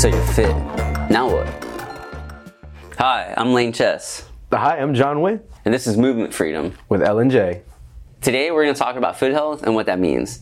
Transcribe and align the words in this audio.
So 0.00 0.08
you're 0.08 0.22
fit. 0.28 0.56
Now 1.10 1.30
what? 1.30 1.46
Hi, 2.96 3.34
I'm 3.36 3.52
Lane 3.52 3.70
Chess, 3.70 4.26
Hi, 4.50 4.78
I'm 4.78 4.94
John 4.94 5.20
Wynn 5.20 5.42
and 5.66 5.74
this 5.74 5.86
is 5.86 5.98
Movement 5.98 6.32
Freedom. 6.32 6.72
with 6.88 7.02
J. 7.30 7.60
Today 8.22 8.50
we're 8.50 8.64
going 8.64 8.74
to 8.74 8.78
talk 8.78 8.96
about 8.96 9.18
foot 9.18 9.32
health 9.32 9.62
and 9.62 9.74
what 9.74 9.84
that 9.84 9.98
means. 9.98 10.40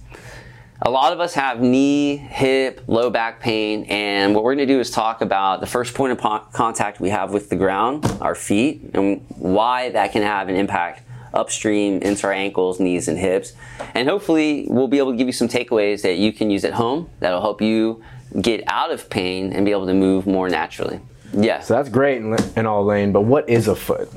A 0.83 0.89
lot 0.89 1.13
of 1.13 1.19
us 1.19 1.35
have 1.35 1.61
knee, 1.61 2.19
hip, 2.19 2.85
low 2.87 3.11
back 3.11 3.41
pain, 3.41 3.83
and 3.89 4.33
what 4.33 4.45
we're 4.45 4.55
going 4.55 4.69
to 4.69 4.73
do 4.73 4.79
is 4.79 4.93
talk 4.93 5.23
about 5.23 5.59
the 5.59 5.67
first 5.67 5.93
point 5.93 6.13
of 6.13 6.19
po- 6.19 6.47
contact 6.53 7.01
we 7.01 7.11
have 7.11 7.33
with 7.33 7.51
the 7.51 7.57
ground, 7.57 8.07
our 8.21 8.37
feet, 8.37 8.93
and 8.95 9.25
why 9.31 9.91
that 9.91 10.13
can 10.13 10.23
have 10.23 10.49
an 10.49 10.55
impact 10.55 11.03
upstream 11.35 12.01
into 12.03 12.29
our 12.29 12.33
ankles, 12.33 12.79
knees, 12.79 13.09
and 13.09 13.19
hips. 13.19 13.55
And 13.95 14.09
hopefully, 14.09 14.67
we'll 14.69 14.87
be 14.87 14.99
able 14.99 15.11
to 15.11 15.19
give 15.19 15.27
you 15.27 15.33
some 15.33 15.49
takeaways 15.49 16.03
that 16.03 16.17
you 16.17 16.33
can 16.33 16.49
use 16.49 16.65
at 16.65 16.75
home 16.75 17.11
that'll 17.19 17.41
help 17.41 17.61
you 17.61 18.05
get 18.41 18.63
out 18.67 18.91
of 18.91 19.09
pain 19.11 19.53
and 19.53 19.65
be 19.65 19.73
able 19.73 19.87
to 19.87 19.95
move 19.95 20.27
more 20.27 20.49
naturally. 20.49 21.01
Yeah. 21.33 21.61
So 21.61 21.75
that's 21.75 21.89
great 21.89 22.19
in, 22.19 22.37
in 22.57 22.67
all 22.67 22.85
lane, 22.85 23.13
but 23.13 23.23
what 23.23 23.49
is 23.49 23.69
a 23.69 23.77
foot? 23.77 24.11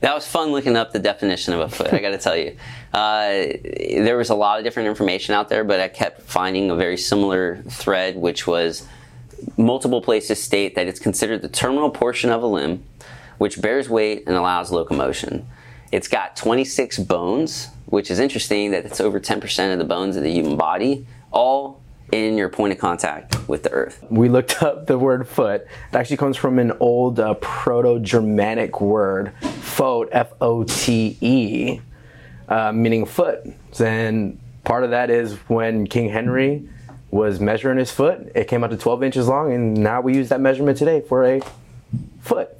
That 0.00 0.14
was 0.14 0.26
fun 0.26 0.50
looking 0.50 0.76
up 0.76 0.92
the 0.92 0.98
definition 0.98 1.54
of 1.54 1.60
a 1.60 1.68
foot, 1.68 1.92
I 1.92 1.98
gotta 2.00 2.18
tell 2.18 2.36
you. 2.36 2.56
Uh, 2.92 3.46
there 4.04 4.16
was 4.16 4.30
a 4.30 4.34
lot 4.34 4.58
of 4.58 4.64
different 4.64 4.88
information 4.88 5.34
out 5.34 5.48
there, 5.48 5.64
but 5.64 5.80
I 5.80 5.88
kept 5.88 6.22
finding 6.22 6.70
a 6.70 6.76
very 6.76 6.96
similar 6.96 7.62
thread, 7.68 8.16
which 8.16 8.46
was 8.46 8.86
multiple 9.56 10.00
places 10.02 10.42
state 10.42 10.74
that 10.74 10.86
it's 10.86 11.00
considered 11.00 11.42
the 11.42 11.48
terminal 11.48 11.90
portion 11.90 12.30
of 12.30 12.42
a 12.42 12.46
limb 12.46 12.84
which 13.38 13.60
bears 13.60 13.88
weight 13.88 14.24
and 14.26 14.36
allows 14.36 14.70
locomotion. 14.70 15.46
It's 15.92 16.08
got 16.08 16.36
26 16.36 16.98
bones, 17.00 17.68
which 17.86 18.10
is 18.10 18.18
interesting 18.18 18.70
that 18.72 18.84
it's 18.84 19.00
over 19.00 19.20
10% 19.20 19.72
of 19.72 19.78
the 19.78 19.84
bones 19.84 20.16
of 20.16 20.22
the 20.22 20.30
human 20.30 20.56
body, 20.56 21.06
all 21.30 21.80
in 22.14 22.38
your 22.38 22.48
point 22.48 22.72
of 22.72 22.78
contact 22.78 23.36
with 23.48 23.62
the 23.64 23.70
earth. 23.72 24.04
We 24.08 24.28
looked 24.28 24.62
up 24.62 24.86
the 24.86 24.98
word 24.98 25.26
foot. 25.28 25.62
It 25.62 25.94
actually 25.96 26.16
comes 26.18 26.36
from 26.36 26.58
an 26.58 26.72
old 26.80 27.18
uh, 27.18 27.34
Proto 27.34 27.98
Germanic 27.98 28.80
word, 28.80 29.32
fote, 29.60 30.08
F 30.12 30.32
O 30.40 30.62
T 30.64 31.16
E, 31.20 31.80
uh, 32.48 32.72
meaning 32.72 33.04
foot. 33.04 33.40
And 33.80 34.38
part 34.64 34.84
of 34.84 34.90
that 34.90 35.10
is 35.10 35.34
when 35.48 35.86
King 35.86 36.08
Henry 36.10 36.68
was 37.10 37.38
measuring 37.40 37.78
his 37.78 37.90
foot, 37.90 38.32
it 38.34 38.48
came 38.48 38.64
out 38.64 38.70
to 38.70 38.76
12 38.76 39.02
inches 39.04 39.28
long, 39.28 39.52
and 39.52 39.74
now 39.74 40.00
we 40.00 40.14
use 40.16 40.28
that 40.30 40.40
measurement 40.40 40.76
today 40.78 41.00
for 41.00 41.24
a 41.24 41.40
foot. 42.20 42.50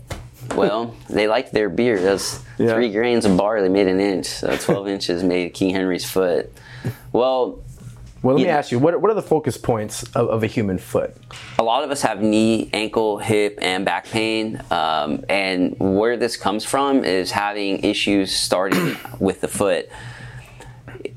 Well, 0.55 0.95
they 1.09 1.27
liked 1.27 1.53
their 1.55 1.71
beer. 1.71 1.99
Those 1.99 2.39
Yeah. 2.59 2.75
three 2.75 2.93
grains 2.93 3.25
of 3.25 3.35
barley 3.35 3.71
made 3.71 3.87
an 3.89 3.99
inch, 3.99 4.27
so 4.27 4.55
12 4.55 4.87
inches 4.97 5.25
made 5.25 5.55
King 5.55 5.71
Henry's 5.71 6.05
foot. 6.09 6.53
Well, 7.13 7.64
Well, 8.25 8.37
let 8.37 8.43
me 8.43 8.49
ask 8.49 8.73
you, 8.73 8.79
what, 8.79 8.99
what 9.03 9.11
are 9.11 9.15
the 9.15 9.23
focus 9.23 9.59
points 9.59 10.03
of, 10.15 10.29
of 10.31 10.43
a 10.43 10.47
human 10.47 10.79
foot? 10.79 11.15
a 11.59 11.63
lot 11.63 11.85
of 11.85 11.91
us 11.91 12.01
have 12.03 12.23
knee, 12.23 12.71
ankle, 12.73 13.19
hip, 13.19 13.59
and 13.61 13.85
back 13.85 14.07
pain. 14.07 14.63
Um, 14.71 15.25
and 15.29 15.77
where 15.79 16.17
this 16.17 16.37
comes 16.37 16.65
from 16.65 17.05
is 17.05 17.31
having 17.31 17.85
issues 17.85 18.35
starting 18.35 18.97
with 19.19 19.43
the 19.43 19.49
foot. 19.49 19.91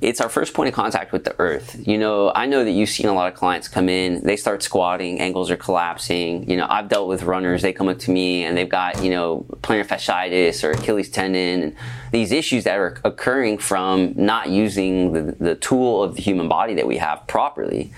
It's 0.02 0.22
our 0.22 0.30
first 0.30 0.54
point 0.54 0.70
of 0.70 0.76
contact 0.76 1.12
with 1.12 1.24
the 1.24 1.36
earth. 1.40 1.76
You 1.88 1.98
know, 1.98 2.32
I 2.36 2.46
know 2.46 2.64
that 2.64 2.72
you've 2.72 2.90
seen 2.90 3.08
a 3.08 3.14
lot 3.14 3.32
of 3.32 3.38
clients 3.38 3.68
come 3.68 3.90
in, 3.90 4.22
they 4.24 4.36
start 4.36 4.62
squatting, 4.64 5.20
ankles 5.20 5.50
are 5.50 5.58
collapsing. 5.58 6.50
You 6.50 6.58
know, 6.58 6.68
I've 6.70 6.90
dealt 6.90 7.08
with 7.08 7.24
runners, 7.24 7.62
they 7.62 7.74
come 7.74 7.88
up 7.88 8.00
to 8.00 8.12
me 8.12 8.44
and 8.44 8.58
they've 8.58 8.70
got, 8.70 9.04
you 9.04 9.10
know, 9.10 9.46
plantar 9.62 9.86
fasciitis 9.86 10.64
or 10.64 10.72
Achilles 10.72 11.10
tendon, 11.10 11.64
and 11.64 11.76
these 12.12 12.32
issues 12.32 12.64
that 12.66 12.78
are 12.78 13.00
occurring 13.04 13.58
from 13.58 14.14
not 14.16 14.50
using 14.50 15.14
the, 15.14 15.36
the 15.40 15.56
tool 15.56 16.04
of 16.04 16.16
the 16.16 16.22
human 16.22 16.48
body 16.48 16.74
that 16.76 16.88
we 16.88 16.98
have 16.98 17.26
properly. 17.28 17.92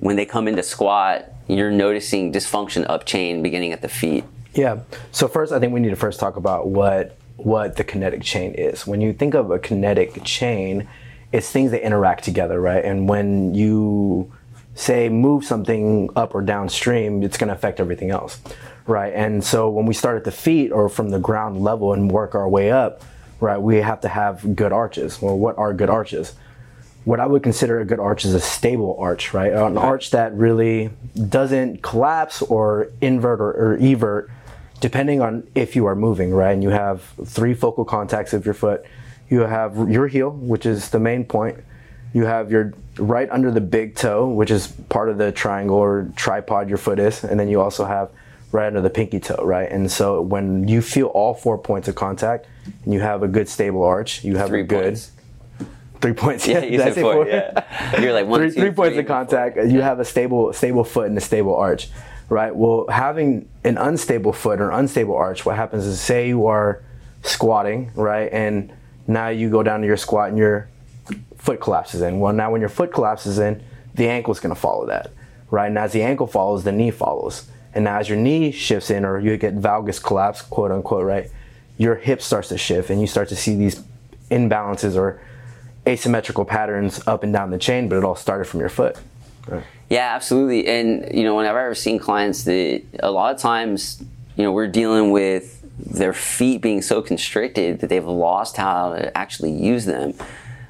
When 0.00 0.16
they 0.16 0.26
come 0.26 0.48
into 0.48 0.62
squat, 0.62 1.26
you're 1.48 1.70
noticing 1.70 2.32
dysfunction 2.32 2.84
up 2.88 3.06
chain 3.06 3.42
beginning 3.42 3.72
at 3.72 3.82
the 3.82 3.88
feet. 3.88 4.24
Yeah. 4.54 4.80
So 5.12 5.28
first, 5.28 5.52
I 5.52 5.58
think 5.60 5.72
we 5.72 5.80
need 5.80 5.90
to 5.90 5.96
first 5.96 6.18
talk 6.18 6.36
about 6.36 6.68
what 6.68 7.16
what 7.36 7.76
the 7.76 7.84
kinetic 7.84 8.22
chain 8.22 8.54
is. 8.54 8.86
When 8.86 9.00
you 9.00 9.12
think 9.12 9.34
of 9.34 9.50
a 9.50 9.58
kinetic 9.58 10.24
chain, 10.24 10.88
it's 11.32 11.50
things 11.50 11.70
that 11.72 11.84
interact 11.84 12.24
together, 12.24 12.60
right? 12.60 12.84
And 12.84 13.08
when 13.08 13.54
you 13.54 14.32
say 14.74 15.08
move 15.08 15.44
something 15.44 16.10
up 16.16 16.34
or 16.34 16.42
downstream, 16.42 17.22
it's 17.22 17.36
going 17.36 17.48
to 17.48 17.54
affect 17.54 17.80
everything 17.80 18.10
else, 18.10 18.40
right? 18.86 19.12
And 19.14 19.42
so 19.42 19.68
when 19.68 19.86
we 19.86 19.94
start 19.94 20.16
at 20.16 20.24
the 20.24 20.32
feet 20.32 20.70
or 20.70 20.88
from 20.88 21.10
the 21.10 21.18
ground 21.18 21.62
level 21.62 21.92
and 21.92 22.10
work 22.10 22.34
our 22.34 22.48
way 22.48 22.70
up, 22.70 23.02
right, 23.40 23.58
we 23.58 23.76
have 23.76 24.00
to 24.02 24.08
have 24.08 24.54
good 24.54 24.72
arches. 24.72 25.20
Well, 25.20 25.38
what 25.38 25.58
are 25.58 25.72
good 25.72 25.90
arches? 25.90 26.34
what 27.06 27.20
I 27.20 27.26
would 27.26 27.44
consider 27.44 27.78
a 27.78 27.84
good 27.84 28.00
arch 28.00 28.24
is 28.24 28.34
a 28.34 28.40
stable 28.40 28.96
arch, 28.98 29.32
right? 29.32 29.52
An 29.52 29.78
arch 29.78 30.10
that 30.10 30.34
really 30.34 30.90
doesn't 31.28 31.80
collapse 31.80 32.42
or 32.42 32.90
invert 33.00 33.40
or, 33.40 33.52
or 33.52 33.76
evert 33.78 34.28
depending 34.80 35.20
on 35.22 35.46
if 35.54 35.76
you 35.76 35.86
are 35.86 35.94
moving, 35.94 36.34
right? 36.34 36.52
And 36.52 36.64
you 36.64 36.70
have 36.70 37.02
three 37.24 37.54
focal 37.54 37.84
contacts 37.84 38.32
of 38.32 38.44
your 38.44 38.54
foot. 38.54 38.84
You 39.28 39.40
have 39.40 39.90
your 39.90 40.06
heel, 40.06 40.30
which 40.30 40.66
is 40.66 40.90
the 40.90 41.00
main 41.00 41.24
point. 41.24 41.58
You 42.12 42.24
have 42.24 42.50
your 42.50 42.72
right 42.98 43.28
under 43.30 43.50
the 43.50 43.60
big 43.60 43.94
toe, 43.96 44.28
which 44.28 44.50
is 44.50 44.68
part 44.88 45.08
of 45.08 45.18
the 45.18 45.32
triangle 45.32 45.76
or 45.76 46.08
tripod 46.16 46.68
your 46.68 46.78
foot 46.78 46.98
is. 46.98 47.24
And 47.24 47.38
then 47.38 47.48
you 47.48 47.60
also 47.60 47.84
have 47.84 48.10
right 48.52 48.66
under 48.68 48.80
the 48.80 48.90
pinky 48.90 49.20
toe, 49.20 49.44
right? 49.44 49.70
And 49.70 49.90
so 49.90 50.22
when 50.22 50.66
you 50.68 50.80
feel 50.80 51.08
all 51.08 51.34
four 51.34 51.58
points 51.58 51.88
of 51.88 51.94
contact 51.94 52.46
and 52.84 52.94
you 52.94 53.00
have 53.00 53.22
a 53.22 53.28
good 53.28 53.48
stable 53.48 53.82
arch, 53.82 54.24
you 54.24 54.36
have 54.36 54.48
Three 54.48 54.60
a 54.60 54.64
good 54.64 54.84
points. 54.84 55.10
three 56.00 56.12
points. 56.14 56.46
Yeah, 56.46 56.60
you 56.64 56.78
said 56.78 56.94
four. 56.94 57.14
four? 57.14 57.28
Yeah. 57.28 58.00
You're 58.00 58.12
like 58.12 58.26
one, 58.28 58.40
three, 58.40 58.50
two, 58.50 58.60
three 58.60 58.70
points 58.70 58.94
three, 58.94 59.00
of 59.02 59.08
contact. 59.08 59.56
You 59.56 59.82
have 59.82 59.98
a 60.00 60.04
stable 60.04 60.52
stable 60.52 60.84
foot 60.84 61.08
and 61.08 61.18
a 61.18 61.20
stable 61.20 61.54
arch, 61.56 61.88
right? 62.30 62.54
Well, 62.54 62.86
having 62.88 63.48
an 63.64 63.76
unstable 63.76 64.32
foot 64.32 64.60
or 64.60 64.70
unstable 64.70 65.16
arch, 65.16 65.44
what 65.44 65.56
happens 65.56 65.84
is 65.84 66.00
say 66.00 66.28
you 66.28 66.46
are 66.46 66.82
squatting, 67.22 67.90
right, 67.94 68.32
and 68.32 68.72
now 69.06 69.28
you 69.28 69.50
go 69.50 69.62
down 69.62 69.80
to 69.80 69.86
your 69.86 69.96
squat 69.96 70.30
and 70.30 70.38
your 70.38 70.68
foot 71.36 71.60
collapses 71.60 72.02
in. 72.02 72.18
Well, 72.20 72.32
now 72.32 72.50
when 72.50 72.60
your 72.60 72.70
foot 72.70 72.92
collapses 72.92 73.38
in, 73.38 73.62
the 73.94 74.08
ankle 74.08 74.32
is 74.32 74.40
going 74.40 74.54
to 74.54 74.60
follow 74.60 74.86
that, 74.86 75.10
right? 75.50 75.68
And 75.68 75.78
as 75.78 75.92
the 75.92 76.02
ankle 76.02 76.26
follows, 76.26 76.64
the 76.64 76.72
knee 76.72 76.90
follows. 76.90 77.48
And 77.74 77.84
now 77.84 77.98
as 77.98 78.08
your 78.08 78.18
knee 78.18 78.52
shifts 78.52 78.90
in, 78.90 79.04
or 79.04 79.18
you 79.18 79.36
get 79.36 79.56
valgus 79.56 80.02
collapse, 80.02 80.42
quote 80.42 80.70
unquote, 80.70 81.04
right? 81.04 81.30
Your 81.78 81.94
hip 81.94 82.22
starts 82.22 82.48
to 82.48 82.58
shift, 82.58 82.90
and 82.90 83.00
you 83.00 83.06
start 83.06 83.28
to 83.28 83.36
see 83.36 83.54
these 83.54 83.82
imbalances 84.30 84.96
or 84.96 85.20
asymmetrical 85.86 86.44
patterns 86.44 87.06
up 87.06 87.22
and 87.22 87.32
down 87.32 87.50
the 87.50 87.58
chain, 87.58 87.88
but 87.88 87.96
it 87.96 88.04
all 88.04 88.16
started 88.16 88.46
from 88.46 88.60
your 88.60 88.68
foot. 88.68 88.96
Yeah, 89.88 90.14
absolutely. 90.14 90.66
And 90.66 91.16
you 91.16 91.22
know, 91.22 91.36
whenever 91.36 91.68
I've 91.68 91.78
seen 91.78 91.98
clients 91.98 92.44
that 92.44 92.82
a 93.00 93.10
lot 93.10 93.34
of 93.34 93.40
times, 93.40 94.02
you 94.36 94.42
know, 94.42 94.52
we're 94.52 94.66
dealing 94.66 95.12
with 95.12 95.55
their 95.78 96.12
feet 96.12 96.62
being 96.62 96.82
so 96.82 97.02
constricted 97.02 97.80
that 97.80 97.88
they've 97.88 98.04
lost 98.04 98.56
how 98.56 98.94
to 98.94 99.16
actually 99.16 99.52
use 99.52 99.84
them. 99.84 100.14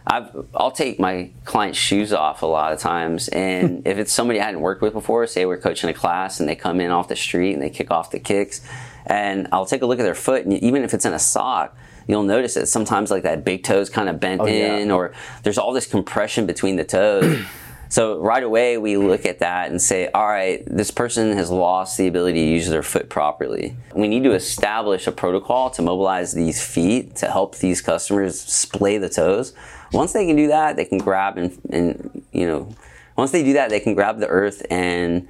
I've, 0.06 0.46
I'll 0.54 0.70
take 0.70 1.00
my 1.00 1.30
client's 1.44 1.78
shoes 1.78 2.12
off 2.12 2.42
a 2.42 2.46
lot 2.46 2.72
of 2.72 2.78
times, 2.78 3.28
and 3.28 3.82
if 3.86 3.98
it's 3.98 4.12
somebody 4.12 4.40
I 4.40 4.44
hadn't 4.44 4.60
worked 4.60 4.82
with 4.82 4.92
before, 4.92 5.26
say 5.26 5.46
we're 5.46 5.58
coaching 5.58 5.90
a 5.90 5.94
class 5.94 6.38
and 6.38 6.48
they 6.48 6.54
come 6.54 6.80
in 6.80 6.90
off 6.90 7.08
the 7.08 7.16
street 7.16 7.54
and 7.54 7.62
they 7.62 7.70
kick 7.70 7.90
off 7.90 8.10
the 8.10 8.20
kicks, 8.20 8.60
and 9.04 9.48
I'll 9.52 9.66
take 9.66 9.82
a 9.82 9.86
look 9.86 9.98
at 9.98 10.04
their 10.04 10.14
foot, 10.14 10.44
and 10.44 10.54
even 10.54 10.82
if 10.82 10.94
it's 10.94 11.04
in 11.04 11.12
a 11.12 11.18
sock, 11.18 11.76
you'll 12.06 12.22
notice 12.22 12.54
that 12.54 12.66
sometimes 12.66 13.10
like 13.10 13.24
that 13.24 13.44
big 13.44 13.64
toe's 13.64 13.90
kind 13.90 14.08
of 14.08 14.20
bent 14.20 14.40
oh, 14.40 14.46
yeah. 14.46 14.76
in, 14.76 14.90
or 14.90 15.12
there's 15.42 15.58
all 15.58 15.72
this 15.72 15.86
compression 15.86 16.46
between 16.46 16.76
the 16.76 16.84
toes. 16.84 17.44
So 17.88 18.18
right 18.20 18.42
away 18.42 18.78
we 18.78 18.96
look 18.96 19.26
at 19.26 19.38
that 19.40 19.70
and 19.70 19.80
say, 19.80 20.08
all 20.08 20.26
right, 20.26 20.64
this 20.66 20.90
person 20.90 21.36
has 21.36 21.50
lost 21.50 21.96
the 21.98 22.06
ability 22.06 22.44
to 22.44 22.50
use 22.50 22.68
their 22.68 22.82
foot 22.82 23.08
properly. 23.08 23.76
We 23.94 24.08
need 24.08 24.24
to 24.24 24.32
establish 24.32 25.06
a 25.06 25.12
protocol 25.12 25.70
to 25.70 25.82
mobilize 25.82 26.32
these 26.32 26.64
feet 26.64 27.16
to 27.16 27.30
help 27.30 27.56
these 27.58 27.80
customers 27.80 28.40
splay 28.40 28.98
the 28.98 29.08
toes. 29.08 29.52
Once 29.92 30.12
they 30.12 30.26
can 30.26 30.36
do 30.36 30.48
that, 30.48 30.76
they 30.76 30.84
can 30.84 30.98
grab 30.98 31.38
and, 31.38 31.56
and 31.70 32.24
you 32.32 32.46
know, 32.46 32.74
once 33.16 33.30
they 33.30 33.42
do 33.42 33.54
that, 33.54 33.70
they 33.70 33.80
can 33.80 33.94
grab 33.94 34.18
the 34.18 34.28
earth 34.28 34.64
and 34.70 35.26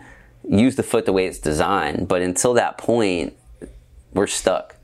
use 0.48 0.76
the 0.76 0.82
foot 0.82 1.06
the 1.06 1.12
way 1.12 1.26
it's 1.26 1.38
designed. 1.38 2.08
But 2.08 2.22
until 2.22 2.54
that 2.54 2.78
point, 2.78 3.34
we're 4.12 4.26
stuck. 4.26 4.76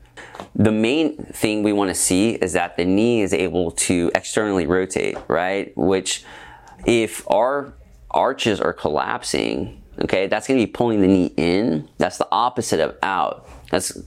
The 0.55 0.71
main 0.71 1.17
thing 1.17 1.63
we 1.63 1.73
want 1.73 1.89
to 1.89 1.95
see 1.95 2.31
is 2.31 2.53
that 2.53 2.77
the 2.77 2.85
knee 2.85 3.21
is 3.21 3.33
able 3.33 3.71
to 3.71 4.11
externally 4.15 4.65
rotate, 4.65 5.17
right? 5.27 5.75
Which, 5.75 6.23
if 6.85 7.29
our 7.29 7.73
arches 8.11 8.59
are 8.61 8.73
collapsing, 8.73 9.81
okay, 10.01 10.27
that's 10.27 10.47
going 10.47 10.59
to 10.59 10.65
be 10.65 10.71
pulling 10.71 11.01
the 11.01 11.07
knee 11.07 11.33
in. 11.37 11.89
That's 11.97 12.17
the 12.17 12.27
opposite 12.31 12.79
of 12.79 12.97
out. 13.01 13.47
That's 13.71 13.97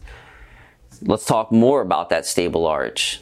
let's 1.02 1.24
talk 1.24 1.52
more 1.52 1.80
about 1.80 2.10
that 2.10 2.26
stable 2.26 2.66
arch. 2.66 3.20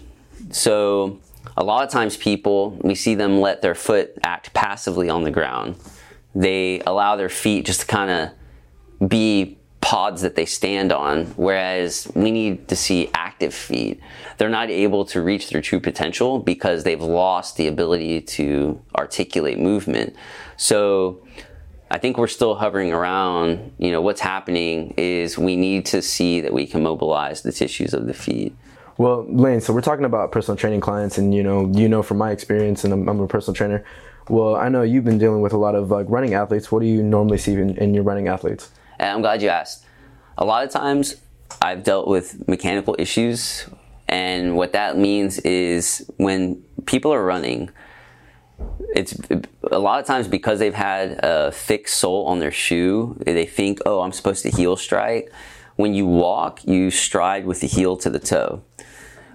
So, 0.51 1.21
a 1.57 1.65
lot 1.65 1.85
of 1.85 1.91
times 1.91 2.17
people, 2.17 2.79
we 2.83 2.95
see 2.95 3.15
them 3.15 3.41
let 3.41 3.63
their 3.63 3.75
foot 3.75 4.19
act 4.23 4.53
passively 4.55 5.09
on 5.09 5.23
the 5.23 5.31
ground. 5.31 5.77
They 6.35 6.81
allow 6.81 7.17
their 7.17 7.29
feet 7.29 7.67
just 7.67 7.83
to 7.83 7.87
kind 7.87 8.11
of 9.01 9.09
be 9.09 9.59
pods 9.95 10.23
that 10.23 10.35
they 10.35 10.45
stand 10.45 10.91
on, 10.91 11.25
whereas 11.37 12.11
we 12.17 12.33
need 12.33 12.67
to 12.67 12.75
see 12.75 13.09
active 13.15 13.55
feet. 13.55 14.01
They're 14.39 14.49
not 14.49 14.69
able 14.69 15.05
to 15.05 15.23
reach 15.23 15.51
their 15.51 15.63
true 15.63 15.79
potential 15.79 16.41
because 16.41 16.83
they've 16.83 17.01
lost 17.01 17.57
the 17.57 17.69
ability 17.69 18.23
to 18.23 18.83
articulate 18.97 19.61
movement. 19.61 20.17
So, 20.57 21.25
I 21.93 21.99
think 21.99 22.19
we're 22.19 22.27
still 22.27 22.57
hovering 22.57 22.93
around. 22.93 23.73
You 23.79 23.93
know, 23.93 24.01
what's 24.01 24.21
happening 24.21 24.95
is 24.97 25.39
we 25.39 25.55
need 25.55 25.87
to 25.87 26.03
see 26.03 26.41
that 26.41 26.53
we 26.53 26.67
can 26.67 26.83
mobilize 26.83 27.43
the 27.43 27.53
tissues 27.53 27.95
of 27.95 28.09
the 28.09 28.15
feet. 28.15 28.53
Well, 28.99 29.25
Lane, 29.29 29.61
so 29.61 29.73
we're 29.73 29.81
talking 29.81 30.07
about 30.07 30.33
personal 30.33 30.57
training 30.57 30.81
clients, 30.81 31.19
and 31.19 31.33
you 31.33 31.45
know, 31.45 31.71
you 31.73 31.89
know 31.89 32.03
from 32.03 32.19
my 32.19 32.33
experience, 32.33 32.83
and 32.83 32.93
I'm, 32.93 33.09
I'm 33.09 33.21
a 33.21 33.29
personal 33.29 33.55
trainer. 33.55 33.85
Well, 34.29 34.57
I 34.57 34.69
know 34.69 34.83
you've 34.83 35.05
been 35.05 35.19
dealing 35.19 35.41
with 35.41 35.53
a 35.53 35.59
lot 35.59 35.77
of 35.77 35.93
like 35.93 36.07
running 36.09 36.35
athletes. 36.35 36.73
What 36.73 36.81
do 36.81 36.87
you 36.87 37.01
normally 37.01 37.39
see 37.39 37.53
in, 37.53 37.77
in 37.77 37.95
your 37.95 38.03
running 38.03 38.27
athletes? 38.27 38.73
And 38.99 39.11
I'm 39.11 39.21
glad 39.21 39.43
you 39.43 39.49
asked. 39.49 39.85
A 40.39 40.45
lot 40.45 40.65
of 40.65 40.71
times, 40.71 41.17
I've 41.63 41.83
dealt 41.83 42.09
with 42.09 42.49
mechanical 42.49 42.97
issues, 42.99 43.69
and 44.09 44.57
what 44.57 44.73
that 44.73 44.99
means 44.99 45.39
is 45.41 46.11
when 46.17 46.63
people 46.87 47.13
are 47.13 47.25
running, 47.25 47.71
it's 48.95 49.17
a 49.71 49.79
lot 49.79 50.01
of 50.01 50.07
times 50.07 50.29
because 50.29 50.59
they've 50.59 50.75
had 50.75 51.19
a 51.23 51.51
thick 51.53 51.89
sole 51.89 52.27
on 52.27 52.39
their 52.39 52.53
shoe, 52.53 53.17
they 53.25 53.47
think, 53.47 53.81
oh, 53.87 54.01
I'm 54.01 54.13
supposed 54.13 54.43
to 54.45 54.51
heel 54.51 54.77
strike. 54.77 55.33
When 55.77 55.95
you 55.95 56.07
walk, 56.07 56.65
you 56.65 56.91
stride 56.91 57.47
with 57.47 57.61
the 57.61 57.67
heel 57.67 57.97
to 57.99 58.11
the 58.11 58.21
toe. 58.21 58.63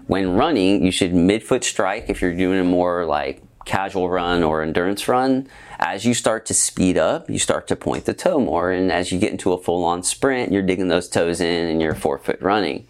When 0.08 0.36
running, 0.36 0.86
you 0.86 0.92
should 0.92 1.12
midfoot 1.12 1.64
strike 1.64 2.10
if 2.10 2.22
you're 2.22 2.36
doing 2.36 2.60
a 2.60 2.64
more 2.64 3.06
like 3.06 3.44
casual 3.70 4.10
run 4.10 4.42
or 4.42 4.64
endurance 4.64 5.08
run. 5.08 5.48
As 5.78 6.04
you 6.04 6.16
start 6.16 6.48
to 6.48 6.56
speed 6.56 6.98
up, 6.98 7.30
you 7.30 7.38
start 7.38 7.68
to 7.68 7.76
point 7.76 8.06
the 8.06 8.16
toe 8.16 8.40
more. 8.40 8.72
And 8.72 8.92
as 8.92 9.12
you 9.12 9.20
get 9.20 9.32
into 9.32 9.54
a 9.54 9.62
full 9.62 9.86
on 9.86 10.02
sprint, 10.02 10.52
you're 10.52 10.64
digging 10.64 10.88
those 10.88 11.08
toes 11.08 11.40
in 11.40 11.68
and 11.68 11.80
you're 11.80 11.94
forefoot 11.94 12.42
running. 12.42 12.88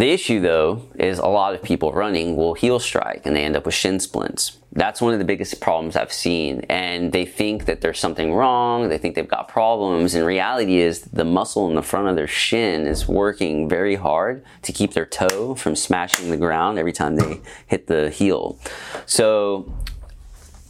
The 0.00 0.12
issue 0.12 0.40
though 0.40 0.88
is 0.94 1.18
a 1.18 1.26
lot 1.26 1.54
of 1.54 1.62
people 1.62 1.92
running 1.92 2.34
will 2.34 2.54
heel 2.54 2.78
strike 2.78 3.26
and 3.26 3.36
they 3.36 3.44
end 3.44 3.54
up 3.54 3.66
with 3.66 3.74
shin 3.74 4.00
splints. 4.00 4.56
That's 4.72 5.02
one 5.02 5.12
of 5.12 5.18
the 5.18 5.26
biggest 5.26 5.60
problems 5.60 5.94
I've 5.94 6.10
seen. 6.10 6.64
And 6.70 7.12
they 7.12 7.26
think 7.26 7.66
that 7.66 7.82
there's 7.82 7.98
something 7.98 8.32
wrong, 8.32 8.88
they 8.88 8.96
think 8.96 9.14
they've 9.14 9.28
got 9.28 9.48
problems. 9.48 10.14
And 10.14 10.24
reality 10.24 10.78
is 10.78 11.02
the 11.02 11.26
muscle 11.26 11.68
in 11.68 11.74
the 11.74 11.82
front 11.82 12.08
of 12.08 12.16
their 12.16 12.26
shin 12.26 12.86
is 12.86 13.06
working 13.06 13.68
very 13.68 13.96
hard 13.96 14.42
to 14.62 14.72
keep 14.72 14.94
their 14.94 15.04
toe 15.04 15.54
from 15.54 15.76
smashing 15.76 16.30
the 16.30 16.38
ground 16.38 16.78
every 16.78 16.94
time 16.94 17.16
they 17.16 17.42
hit 17.66 17.86
the 17.86 18.08
heel. 18.08 18.58
So 19.04 19.70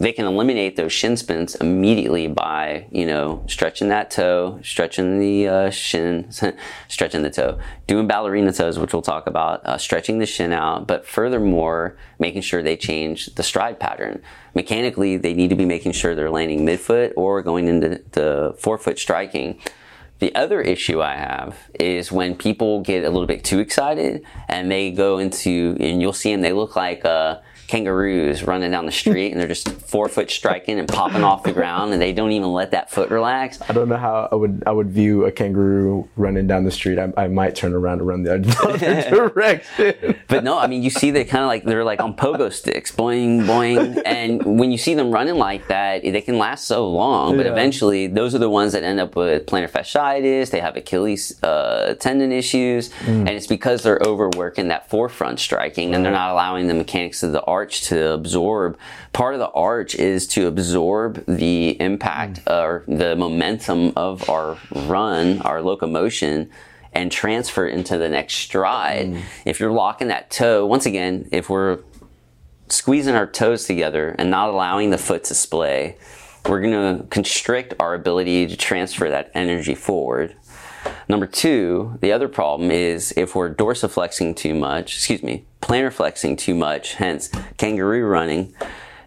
they 0.01 0.13
can 0.13 0.25
eliminate 0.27 0.77
those 0.77 0.93
shin 0.93 1.15
splints 1.15 1.55
immediately 1.57 2.27
by 2.27 2.87
you 2.91 3.05
know 3.05 3.45
stretching 3.47 3.89
that 3.89 4.11
toe, 4.11 4.59
stretching 4.63 5.21
the 5.21 5.47
uh, 5.47 5.71
shin, 5.71 6.33
stretching 6.89 7.23
the 7.23 7.31
toe, 7.31 7.59
doing 7.87 8.07
ballerina 8.07 8.53
toes, 8.53 8.79
which 8.79 8.95
we'll 8.95 9.03
talk 9.03 9.27
about, 9.27 9.65
uh, 9.67 9.77
stretching 9.77 10.19
the 10.19 10.27
shin 10.27 10.53
out, 10.53 10.87
but 10.87 11.07
furthermore 11.07 11.97
making 12.19 12.41
sure 12.41 12.63
they 12.63 12.77
change 12.77 13.27
the 13.35 13.43
stride 13.43 13.79
pattern. 13.79 14.23
Mechanically, 14.55 15.19
they 15.19 15.35
need 15.35 15.51
to 15.51 15.57
be 15.57 15.67
making 15.67 15.93
sure 15.93 16.15
they're 16.15 16.31
landing 16.31 16.65
midfoot 16.65 17.13
or 17.15 17.43
going 17.43 17.69
into 17.69 18.03
the 18.13 18.57
forefoot 18.59 18.99
striking. 18.99 19.61
The 20.19 20.35
other 20.35 20.61
issue 20.61 21.01
I 21.01 21.17
have 21.17 21.57
is 21.79 22.11
when 22.11 22.37
people 22.37 22.81
get 22.83 23.05
a 23.05 23.11
little 23.11 23.27
bit 23.27 23.45
too 23.45 23.59
excited 23.59 24.23
and 24.49 24.71
they 24.71 24.91
go 24.91 25.19
into, 25.19 25.77
and 25.79 26.01
you'll 26.01 26.13
see 26.15 26.33
them, 26.33 26.41
they 26.41 26.53
look 26.55 26.75
like. 26.75 27.05
Uh, 27.05 27.41
kangaroos 27.71 28.43
running 28.43 28.71
down 28.73 28.85
the 28.85 28.93
street 28.93 29.31
and 29.31 29.41
they're 29.41 29.49
just 29.49 29.71
forefoot 29.71 30.29
striking 30.29 30.79
and 30.81 30.89
popping 30.89 31.23
off 31.23 31.45
the 31.45 31.53
ground 31.53 31.93
and 31.93 32.03
they 32.03 32.13
don't 32.13 32.33
even 32.33 32.53
let 32.53 32.73
that 32.73 32.91
foot 32.91 33.11
relax. 33.11 33.61
I 33.69 33.73
don't 33.73 33.89
know 33.89 33.97
how 33.97 34.29
I 34.33 34.35
would 34.35 34.65
I 34.67 34.73
would 34.73 34.91
view 34.91 35.25
a 35.25 35.33
kangaroo 35.33 36.09
running 36.17 36.49
down 36.49 36.65
the 36.65 36.73
street. 36.73 36.99
I, 36.99 37.13
I 37.17 37.29
might 37.29 37.55
turn 37.55 37.73
around 37.73 38.01
and 38.01 38.09
run 38.09 38.23
the 38.25 38.35
other 38.35 39.29
direction. 39.29 40.17
but 40.27 40.43
no, 40.43 40.59
I 40.59 40.67
mean 40.67 40.83
you 40.83 40.91
see 40.91 41.13
they 41.13 41.25
kind 41.25 41.45
of 41.45 41.49
like 41.49 41.65
they're 41.65 41.85
like 41.85 42.01
on 42.01 42.17
pogo 42.17 42.53
sticks, 42.53 42.91
boing 42.91 43.45
boing, 43.45 44.03
and 44.05 44.59
when 44.59 44.73
you 44.73 44.79
see 44.79 44.95
them 44.95 45.13
running 45.13 45.37
like 45.37 45.69
that, 45.69 46.03
they 46.03 46.21
can 46.21 46.39
last 46.39 46.65
so 46.65 46.89
long. 46.89 47.37
But 47.37 47.47
yeah. 47.47 47.53
eventually, 47.53 48.09
those 48.09 48.35
are 48.35 48.39
the 48.39 48.51
ones 48.51 48.73
that 48.73 48.83
end 48.83 48.99
up 48.99 49.15
with 49.15 49.47
plantar 49.47 49.71
fasciitis. 49.71 50.51
They 50.51 50.61
have 50.61 50.77
Achilles 50.77 51.41
uh, 51.45 51.95
tendon 52.01 52.33
issues, 52.33 52.89
mm. 52.89 53.21
and 53.21 53.29
it's 53.29 53.47
because 53.47 53.85
they're 53.85 54.01
overworking 54.05 54.69
that 54.69 54.91
forefoot 54.91 55.21
striking 55.39 55.95
and 55.95 56.05
they're 56.05 56.13
not 56.13 56.33
allowing 56.33 56.67
the 56.67 56.75
mechanics 56.75 57.23
of 57.23 57.33
the 57.33 57.43
arch 57.43 57.60
arch 57.61 57.83
to 57.83 58.13
absorb. 58.13 58.79
Part 59.13 59.35
of 59.35 59.41
the 59.41 59.51
arch 59.51 59.95
is 59.95 60.27
to 60.29 60.47
absorb 60.47 61.25
the 61.27 61.81
impact 61.81 62.45
mm. 62.45 62.53
or 62.53 62.85
the 62.89 63.15
momentum 63.17 63.93
of 63.97 64.29
our 64.31 64.57
run, 64.75 65.43
our 65.43 65.61
locomotion, 65.61 66.51
and 66.93 67.13
transfer 67.13 67.69
it 67.69 67.75
into 67.75 67.99
the 67.99 68.09
next 68.09 68.35
stride. 68.37 69.09
Mm. 69.09 69.23
If 69.45 69.61
you're 69.61 69.73
locking 69.73 70.09
that 70.09 70.31
toe, 70.31 70.65
once 70.67 70.87
again, 70.87 71.29
if 71.33 71.51
we're 71.51 71.81
squeezing 72.69 73.15
our 73.15 73.27
toes 73.27 73.67
together 73.67 74.15
and 74.19 74.31
not 74.31 74.49
allowing 74.49 74.89
the 74.91 74.99
foot 74.99 75.25
to 75.25 75.35
splay, 75.35 75.99
we're 76.49 76.63
going 76.63 76.99
to 76.99 77.05
constrict 77.09 77.75
our 77.79 77.93
ability 77.93 78.47
to 78.47 78.57
transfer 78.57 79.11
that 79.11 79.31
energy 79.35 79.75
forward. 79.75 80.35
Number 81.11 81.27
two, 81.27 81.99
the 82.01 82.13
other 82.13 82.29
problem 82.29 82.71
is 82.71 83.13
if 83.17 83.35
we're 83.35 83.53
dorsiflexing 83.53 84.37
too 84.37 84.55
much, 84.55 84.95
excuse 84.95 85.25
me, 85.25 85.45
plantar 85.61 85.93
flexing 85.93 86.37
too 86.37 86.55
much, 86.55 86.95
hence 86.95 87.31
kangaroo 87.57 88.07
running, 88.07 88.55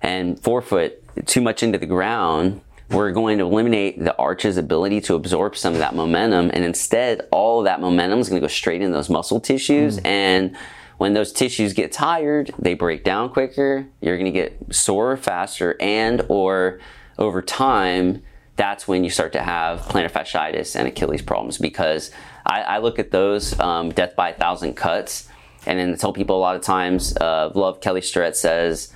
and 0.02 0.38
forefoot 0.38 1.02
too 1.26 1.40
much 1.40 1.64
into 1.64 1.78
the 1.78 1.86
ground, 1.86 2.60
we're 2.90 3.14
going 3.14 3.38
to 3.38 3.46
eliminate 3.46 4.04
the 4.04 4.14
arch's 4.18 4.58
ability 4.58 5.00
to 5.00 5.16
absorb 5.16 5.56
some 5.56 5.72
of 5.72 5.80
that 5.80 5.96
momentum, 5.96 6.52
and 6.54 6.66
instead, 6.66 7.26
all 7.32 7.60
of 7.60 7.66
that 7.66 7.80
momentum 7.80 8.20
is 8.20 8.28
going 8.28 8.42
to 8.42 8.46
go 8.46 8.52
straight 8.52 8.82
into 8.82 8.94
those 8.94 9.10
muscle 9.10 9.40
tissues. 9.40 9.98
Mm. 10.00 10.06
And 10.06 10.58
when 10.98 11.14
those 11.14 11.32
tissues 11.32 11.72
get 11.72 11.94
tired, 11.94 12.52
they 12.60 12.74
break 12.74 13.06
down 13.06 13.30
quicker. 13.30 13.88
You're 14.02 14.18
going 14.18 14.32
to 14.32 14.38
get 14.38 14.76
sore 14.76 15.16
faster, 15.16 15.78
and 15.80 16.22
or 16.28 16.82
over 17.18 17.42
time, 17.42 18.24
that's 18.56 18.88
when 18.88 19.04
you 19.04 19.10
start 19.10 19.34
to 19.34 19.42
have 19.42 19.82
plantar 19.82 20.12
fasciitis 20.12 20.76
and 20.76 20.88
Achilles 20.88 21.22
problems 21.22 21.58
because 21.58 22.12
I, 22.46 22.62
I 22.62 22.78
look 22.80 23.00
at 23.00 23.12
those 23.12 23.58
um, 23.60 23.90
death 23.90 24.16
by 24.16 24.30
a 24.30 24.34
thousand 24.34 24.76
cuts 24.76 25.28
and 25.66 25.80
then 25.80 25.96
tell 25.98 26.14
people 26.14 26.38
a 26.38 26.42
lot 26.42 26.56
of 26.56 26.62
times, 26.62 27.16
uh, 27.18 27.52
love 27.56 27.82
Kelly 27.82 28.02
Starrett 28.02 28.36
says, 28.36 28.94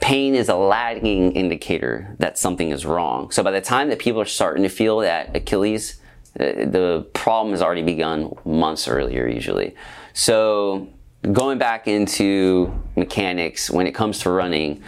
pain 0.00 0.34
is 0.34 0.48
a 0.48 0.54
lagging 0.54 1.32
indicator 1.32 2.14
that 2.18 2.38
something 2.38 2.70
is 2.70 2.86
wrong. 2.86 3.30
So 3.30 3.42
by 3.42 3.50
the 3.50 3.60
time 3.60 3.88
that 3.88 3.98
people 3.98 4.20
are 4.20 4.26
starting 4.26 4.62
to 4.62 4.68
feel 4.68 4.98
that 4.98 5.34
Achilles, 5.36 6.00
uh, 6.38 6.44
the 6.44 7.06
problem 7.12 7.52
has 7.52 7.62
already 7.62 7.82
begun 7.82 8.32
months 8.44 8.88
earlier 8.88 9.26
usually. 9.26 9.74
So 10.12 10.88
going 11.32 11.58
back 11.58 11.88
into 11.88 12.72
mechanics 12.94 13.70
when 13.70 13.86
it 13.86 13.92
comes 13.92 14.20
to 14.20 14.30
running, 14.30 14.82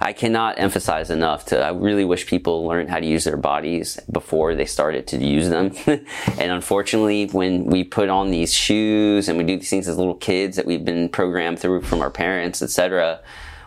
I 0.00 0.12
cannot 0.12 0.58
emphasize 0.58 1.10
enough 1.10 1.46
to 1.46 1.60
I 1.60 1.70
really 1.70 2.04
wish 2.04 2.26
people 2.26 2.66
learned 2.66 2.90
how 2.90 3.00
to 3.00 3.06
use 3.06 3.24
their 3.24 3.36
bodies 3.36 3.98
before 4.10 4.54
they 4.54 4.66
started 4.66 5.06
to 5.08 5.24
use 5.24 5.48
them. 5.48 5.72
and 5.86 6.52
unfortunately, 6.52 7.26
when 7.26 7.64
we 7.64 7.82
put 7.84 8.08
on 8.08 8.30
these 8.30 8.52
shoes 8.52 9.28
and 9.28 9.38
we 9.38 9.44
do 9.44 9.56
these 9.56 9.70
things 9.70 9.88
as 9.88 9.96
little 9.96 10.14
kids 10.14 10.56
that 10.56 10.66
we've 10.66 10.84
been 10.84 11.08
programmed 11.08 11.58
through 11.58 11.82
from 11.82 12.00
our 12.00 12.10
parents, 12.10 12.62
etc., 12.62 13.20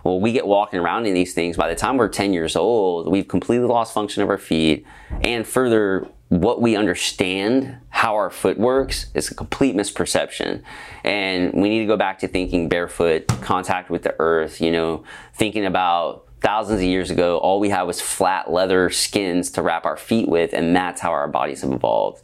well, 0.03 0.19
we 0.19 0.31
get 0.31 0.48
walking 0.48 0.79
around 0.79 1.05
in 1.07 1.13
these 1.13 1.33
things. 1.33 1.57
By 1.57 1.69
the 1.69 1.75
time 1.75 1.98
we're 1.98 2.07
10 2.07 2.31
years 2.31 2.55
old, 2.55 3.12
we've 3.12 3.27
completely 3.27 3.67
lost 3.67 3.93
function 3.93 4.24
of 4.24 4.29
our 4.29 4.38
feet. 4.38 4.86
And 5.24 5.45
further, 5.45 6.07
what 6.29 6.62
we 6.62 6.75
understand 6.75 7.75
how 7.89 8.15
our 8.15 8.29
foot 8.29 8.57
works 8.57 9.07
is 9.13 9.29
a 9.29 9.36
complete 9.36 9.75
misperception. 9.75 10.62
And 11.03 11.53
we 11.53 11.69
need 11.69 11.79
to 11.79 11.86
go 11.86 11.98
back 11.98 12.19
to 12.19 12.27
thinking 12.27 12.69
barefoot, 12.69 13.27
contact 13.41 13.89
with 13.89 14.03
the 14.03 14.15
earth, 14.19 14.62
you 14.62 14.71
know, 14.71 15.03
thinking 15.33 15.65
about 15.65 16.25
thousands 16.41 16.79
of 16.79 16.86
years 16.86 17.12
ago, 17.12 17.38
all 17.38 17.59
we 17.59 17.69
had 17.69 17.83
was 17.83 18.00
flat 18.00 18.51
leather 18.51 18.89
skins 18.89 19.51
to 19.51 19.62
wrap 19.62 19.86
our 19.86 19.98
feet 19.98 20.29
with, 20.29 20.53
and 20.53 20.75
that's 20.75 21.01
how 21.01 21.12
our 21.12 21.27
bodies 21.27 21.62
have 21.62 21.71
evolved. 21.71 22.24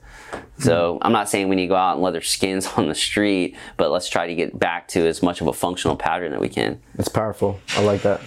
So 0.60 0.94
hmm. 0.94 1.00
I'm 1.02 1.12
not 1.12 1.30
saying 1.30 1.50
we 1.50 1.56
need 1.56 1.64
to 1.64 1.70
go 1.70 1.76
out 1.76 1.96
and 1.96 2.04
leather 2.04 2.22
skins 2.22 2.68
on 2.78 2.88
the 2.88 2.96
street, 2.96 3.58
but 3.78 3.92
let's 3.92 4.10
try 4.10 4.28
to 4.28 4.36
get 4.36 4.58
back 4.58 4.88
to 4.90 5.06
as 5.08 5.22
much 5.22 5.42
of 5.42 5.48
a 5.48 5.54
functional 5.54 5.96
pattern 5.96 6.32
that 6.32 6.42
we 6.42 6.50
can. 6.50 6.82
It's 6.98 7.10
powerful. 7.10 7.60
I 7.70 7.82
like 7.82 8.04
that. 8.04 8.22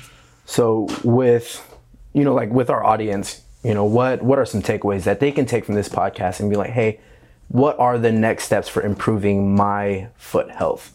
So 0.45 0.89
with 1.05 1.65
you 2.15 2.25
know, 2.25 2.35
like 2.35 2.51
with 2.51 2.71
our 2.71 2.83
audience, 2.83 3.43
you 3.69 3.75
know, 3.75 3.85
what 3.85 4.23
what 4.23 4.39
are 4.39 4.47
some 4.47 4.63
takeaways 4.63 5.05
that 5.05 5.21
they 5.21 5.31
can 5.31 5.45
take 5.45 5.67
from 5.67 5.75
this 5.75 5.91
podcast 5.91 6.41
and 6.41 6.49
be 6.49 6.57
like, 6.57 6.71
hey, 6.71 7.01
what 7.49 7.79
are 7.79 7.99
the 7.99 8.11
next 8.11 8.45
steps 8.45 8.67
for 8.67 8.81
improving 8.81 9.55
my 9.55 10.09
foot 10.17 10.51
health? 10.51 10.95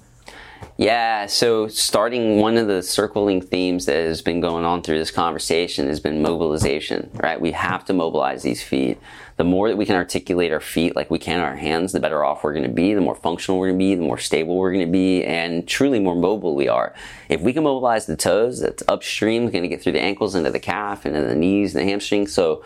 Yeah, 0.83 1.27
so 1.27 1.69
starting 1.69 2.41
one 2.41 2.57
of 2.57 2.67
the 2.67 2.83
circling 2.83 3.39
themes 3.39 3.85
that 3.85 3.95
has 3.95 4.21
been 4.21 4.41
going 4.41 4.65
on 4.65 4.81
through 4.81 4.99
this 4.99 5.11
conversation 5.11 5.87
has 5.87 6.01
been 6.01 6.21
mobilization, 6.21 7.09
right? 7.13 7.39
We 7.39 7.53
have 7.53 7.85
to 7.85 7.93
mobilize 7.93 8.43
these 8.43 8.61
feet. 8.61 8.99
The 9.37 9.45
more 9.45 9.69
that 9.69 9.77
we 9.77 9.85
can 9.85 9.95
articulate 9.95 10.51
our 10.51 10.59
feet 10.59 10.93
like 10.93 11.09
we 11.09 11.19
can 11.19 11.39
our 11.39 11.55
hands, 11.55 11.93
the 11.93 12.01
better 12.01 12.25
off 12.25 12.43
we're 12.43 12.51
going 12.51 12.67
to 12.67 12.69
be, 12.69 12.93
the 12.93 12.99
more 12.99 13.15
functional 13.15 13.61
we're 13.61 13.67
going 13.67 13.79
to 13.79 13.85
be, 13.85 13.95
the 13.95 14.01
more 14.01 14.17
stable 14.17 14.57
we're 14.57 14.73
going 14.73 14.85
to 14.85 14.91
be, 14.91 15.23
and 15.23 15.65
truly 15.69 16.01
more 16.01 16.17
mobile 16.17 16.53
we 16.53 16.67
are. 16.67 16.93
If 17.29 17.39
we 17.39 17.53
can 17.53 17.63
mobilize 17.63 18.05
the 18.05 18.17
toes, 18.17 18.59
that's 18.59 18.83
upstream, 18.89 19.51
going 19.51 19.63
to 19.63 19.69
get 19.69 19.81
through 19.81 19.93
the 19.93 20.01
ankles 20.01 20.35
into 20.35 20.51
the 20.51 20.59
calf, 20.59 21.05
into 21.05 21.21
the 21.21 21.33
knees, 21.33 21.73
and 21.73 21.81
the 21.81 21.89
hamstring. 21.89 22.27
So 22.27 22.61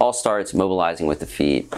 all 0.00 0.12
starts 0.12 0.52
mobilizing 0.52 1.06
with 1.06 1.20
the 1.20 1.26
feet. 1.26 1.72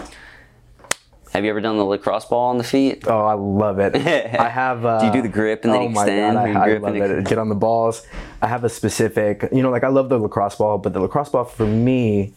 Have 1.35 1.43
you 1.43 1.49
ever 1.49 1.59
done 1.59 1.75
the 1.75 1.83
lacrosse 1.83 2.23
ball 2.23 2.45
on 2.47 2.57
the 2.57 2.63
feet? 2.63 3.03
Oh, 3.07 3.25
I 3.25 3.33
love 3.33 3.77
it. 3.79 3.93
I 4.39 4.47
have. 4.47 4.85
Uh, 4.85 5.01
do 5.01 5.07
you 5.07 5.11
do 5.11 5.21
the 5.21 5.27
grip 5.27 5.65
and 5.65 5.73
then 5.73 5.81
oh 5.81 5.89
extend? 5.89 6.35
my 6.35 6.53
god, 6.53 6.61
I, 6.61 6.75
I 6.75 6.77
love 6.77 6.95
it. 6.95 7.25
Get 7.25 7.37
on 7.37 7.49
the 7.49 7.55
balls. 7.55 8.07
I 8.41 8.47
have 8.47 8.63
a 8.63 8.69
specific, 8.69 9.49
you 9.51 9.61
know, 9.61 9.69
like 9.69 9.83
I 9.83 9.89
love 9.89 10.07
the 10.07 10.17
lacrosse 10.17 10.55
ball, 10.55 10.77
but 10.77 10.93
the 10.93 11.01
lacrosse 11.01 11.27
ball 11.27 11.43
for 11.43 11.67
me 11.67 12.31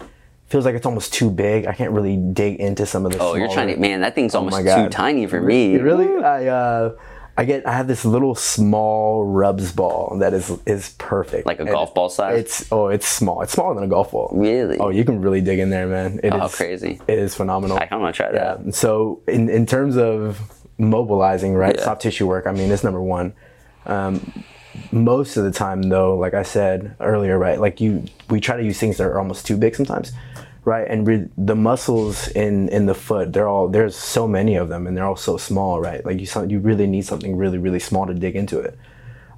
feels 0.48 0.64
like 0.64 0.74
it's 0.74 0.84
almost 0.84 1.14
too 1.14 1.30
big. 1.30 1.66
I 1.66 1.74
can't 1.74 1.92
really 1.92 2.16
dig 2.16 2.56
into 2.56 2.86
some 2.86 3.06
of 3.06 3.12
the. 3.12 3.20
Oh, 3.20 3.36
you're 3.36 3.52
trying 3.52 3.68
to, 3.68 3.76
man. 3.76 4.00
That 4.00 4.16
thing's 4.16 4.34
almost 4.34 4.64
my 4.64 4.74
too 4.74 4.88
tiny 4.88 5.28
for 5.28 5.40
me. 5.40 5.76
Really, 5.76 6.20
I 6.24 6.48
uh, 6.48 6.96
I 7.38 7.44
get 7.44 7.64
I 7.66 7.72
have 7.72 7.86
this 7.86 8.04
little 8.04 8.34
small 8.34 9.24
rubs 9.24 9.70
ball 9.72 10.16
that 10.18 10.34
is 10.34 10.50
is 10.66 10.90
perfect. 10.98 11.46
Like 11.46 11.60
a 11.60 11.62
And 11.62 11.70
golf 11.70 11.94
ball 11.94 12.08
size? 12.10 12.40
It's 12.40 12.72
oh, 12.72 12.88
it's 12.88 13.06
small. 13.06 13.42
It's 13.42 13.52
smaller 13.52 13.74
than 13.76 13.84
a 13.84 13.88
golf 13.88 14.10
ball. 14.10 14.28
Really? 14.32 14.76
Oh, 14.78 14.88
you 14.88 15.04
can 15.04 15.20
really 15.20 15.40
dig 15.40 15.60
in 15.60 15.70
there, 15.70 15.86
man. 15.86 16.18
It 16.24 16.34
is 16.34 16.40
Oh, 16.42 16.48
crazy. 16.48 17.00
It 17.06 17.18
is 17.18 17.36
phenomenal. 17.36 17.78
I 17.78 17.86
kind 17.86 18.04
of 18.04 18.12
try 18.12 18.26
Yeah. 18.32 18.56
that. 18.56 18.74
So 18.74 19.20
in 19.28 19.48
in 19.48 19.66
terms 19.66 19.96
of 19.96 20.40
mobilizing, 20.78 21.54
right? 21.54 21.76
Yeah. 21.76 21.84
Soft 21.84 22.02
tissue 22.02 22.26
work. 22.26 22.46
I 22.48 22.52
mean, 22.52 22.72
it's 22.72 22.82
number 22.84 23.00
one. 23.00 23.34
Um, 23.86 24.44
most 24.92 25.36
of 25.36 25.44
the 25.44 25.50
time, 25.52 25.82
though, 25.82 26.16
like 26.16 26.34
I 26.34 26.42
said 26.42 26.96
earlier, 27.00 27.38
right? 27.38 27.60
Like 27.60 27.80
you, 27.80 28.04
we 28.30 28.40
try 28.40 28.56
to 28.56 28.64
use 28.64 28.78
things 28.78 28.96
that 28.98 29.04
are 29.04 29.18
almost 29.18 29.46
too 29.46 29.56
big 29.56 29.74
sometimes, 29.76 30.12
right? 30.68 30.86
And 30.86 31.06
re- 31.06 31.28
the 31.36 31.56
muscles 31.56 32.28
in 32.28 32.68
in 32.68 32.86
the 32.86 32.94
foot, 32.94 33.32
they're 33.32 33.48
all 33.48 33.68
there's 33.68 33.96
so 33.96 34.28
many 34.28 34.54
of 34.56 34.68
them, 34.68 34.86
and 34.86 34.96
they're 34.96 35.06
all 35.06 35.16
so 35.16 35.36
small, 35.38 35.80
right? 35.80 36.04
Like 36.04 36.20
you, 36.20 36.26
you 36.46 36.58
really 36.60 36.86
need 36.86 37.06
something 37.06 37.36
really, 37.36 37.58
really 37.58 37.78
small 37.80 38.06
to 38.06 38.14
dig 38.14 38.36
into 38.36 38.60
it. 38.60 38.78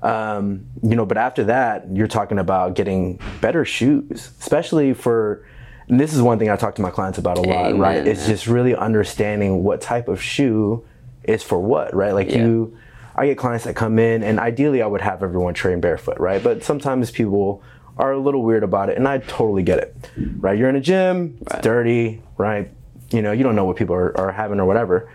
Um, 0.02 0.66
you 0.82 0.96
know, 0.96 1.06
but 1.06 1.18
after 1.18 1.44
that, 1.44 1.86
you're 1.94 2.08
talking 2.08 2.38
about 2.38 2.74
getting 2.74 3.20
better 3.40 3.64
shoes, 3.64 4.32
especially 4.40 4.92
for. 4.94 5.46
And 5.88 5.98
this 5.98 6.12
is 6.14 6.22
one 6.22 6.38
thing 6.38 6.50
I 6.50 6.56
talk 6.56 6.74
to 6.76 6.82
my 6.82 6.90
clients 6.90 7.18
about 7.18 7.36
a 7.38 7.42
lot, 7.42 7.76
right? 7.76 8.06
It's 8.06 8.26
just 8.26 8.46
really 8.46 8.74
understanding 8.76 9.64
what 9.64 9.80
type 9.80 10.06
of 10.08 10.22
shoe 10.22 10.84
is 11.24 11.42
for 11.42 11.58
what, 11.60 11.94
right? 11.94 12.12
Like 12.12 12.30
Yeah. 12.30 12.44
you, 12.44 12.76
I 13.16 13.26
get 13.26 13.36
clients 13.38 13.64
that 13.64 13.74
come 13.74 13.98
in, 13.98 14.22
and 14.22 14.38
ideally 14.38 14.82
I 14.82 14.86
would 14.86 15.00
have 15.00 15.22
everyone 15.24 15.52
train 15.54 15.80
barefoot, 15.80 16.18
right? 16.20 16.42
But 16.42 16.62
sometimes 16.62 17.10
people 17.10 17.62
are 17.96 18.12
a 18.12 18.18
little 18.18 18.42
weird 18.42 18.62
about 18.62 18.88
it, 18.88 18.96
and 18.96 19.06
I 19.06 19.18
totally 19.18 19.62
get 19.62 19.78
it, 19.78 19.94
right? 20.38 20.58
You're 20.58 20.68
in 20.68 20.76
a 20.76 20.80
gym, 20.80 21.36
it's 21.42 21.54
Right. 21.54 21.62
dirty, 21.62 22.22
right? 22.38 22.70
You 23.10 23.22
know, 23.22 23.32
you 23.32 23.42
don't 23.42 23.56
know 23.56 23.64
what 23.64 23.76
people 23.76 23.94
are, 23.94 24.16
are 24.18 24.32
having 24.32 24.58
or 24.60 24.64
whatever, 24.64 25.10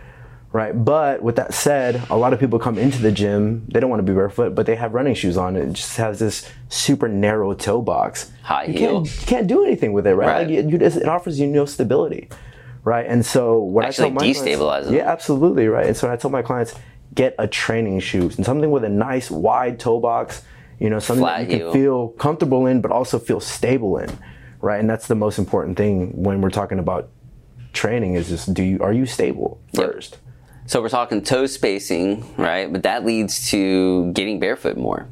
right? 0.51 0.72
But 0.86 1.22
with 1.24 1.36
that 1.38 1.53
said, 1.53 2.01
a 2.10 2.17
lot 2.17 2.34
of 2.34 2.39
people 2.39 2.60
come 2.60 2.77
into 2.77 3.01
the 3.01 3.12
gym, 3.12 3.65
they 3.72 3.79
don't 3.79 3.89
want 3.89 4.00
to 4.00 4.03
be 4.03 4.13
barefoot, 4.13 4.53
but 4.55 4.65
they 4.65 4.75
have 4.75 4.94
running 4.94 5.15
shoes 5.15 5.38
on. 5.38 5.55
It 5.55 5.74
just 5.74 5.98
has 5.98 6.20
this 6.20 6.50
super 6.70 7.08
narrow 7.08 7.53
toe 7.53 7.82
box. 7.82 8.32
High 8.44 8.65
you 8.65 8.74
heel. 8.77 8.96
Can't, 9.05 9.22
you 9.22 9.27
can't 9.27 9.48
do 9.48 9.63
anything 9.65 9.94
with 9.94 10.05
it, 10.05 10.13
right? 10.15 10.27
Right. 10.27 10.38
Like 10.48 10.50
you, 10.50 10.70
you 10.70 10.77
just, 10.77 10.98
it 10.98 11.08
offers 11.08 11.39
you 11.39 11.48
no 11.48 11.65
stability, 11.65 12.29
right? 12.84 13.05
And 13.08 13.25
so 13.25 13.60
what 13.60 13.86
Actually 13.86 14.05
I 14.05 14.08
tell 14.08 14.13
my 14.13 14.20
clients- 14.20 14.39
yeah, 14.91 15.10
absolutely, 15.12 15.67
right. 15.67 15.88
And 15.88 15.98
so 15.98 16.12
I 16.12 16.15
tell 16.17 16.29
my 16.32 16.41
clients, 16.41 16.75
get 17.13 17.34
a 17.39 17.48
training 17.48 18.01
shoes 18.01 18.36
and 18.36 18.46
something 18.46 18.72
with 18.72 18.84
a 18.84 18.89
nice 18.89 19.32
wide 19.32 19.79
toe 19.79 20.00
box, 20.01 20.44
you 20.79 20.89
know, 20.89 21.00
something 21.00 21.24
Flat 21.24 21.48
that 21.48 21.51
you 21.51 21.58
heel. 21.58 21.72
can 21.72 21.82
feel 21.82 22.08
comfortable 22.10 22.65
in, 22.65 22.82
but 22.82 22.91
also 22.91 23.17
feel 23.20 23.39
stable 23.39 23.98
in, 23.98 24.10
right? 24.62 24.79
And 24.79 24.89
that's 24.89 25.08
the 25.08 25.15
most 25.15 25.38
important 25.39 25.77
thing 25.77 26.12
when 26.22 26.41
we're 26.41 26.50
talking 26.50 26.79
about 26.79 27.10
training 27.74 28.15
is 28.15 28.29
just 28.29 28.53
do 28.53 28.63
you 28.63 28.79
are 28.82 28.94
you 28.94 29.05
stable 29.05 29.60
Yep. 29.74 29.86
first? 29.94 30.17
So 30.67 30.82
we're 30.82 30.89
talking 30.89 31.22
toe 31.24 31.46
spacing, 31.46 32.25
right? 32.38 32.72
But 32.72 32.84
that 32.84 33.05
leads 33.05 33.50
to 33.51 34.12
getting 34.13 34.39
barefoot 34.39 34.77
more. 34.77 35.08